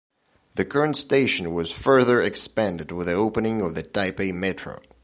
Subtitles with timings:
[0.55, 4.81] The current station was further expanded with the opening of the Taipei Metro.